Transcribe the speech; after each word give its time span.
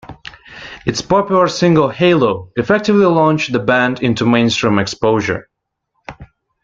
It's 0.87 1.03
popular 1.03 1.47
single, 1.47 1.87
"Halo", 1.89 2.49
effectively 2.55 3.05
launched 3.05 3.51
the 3.53 3.59
band 3.59 4.01
into 4.01 4.25
mainstream 4.25 4.79
exposure. 4.79 5.47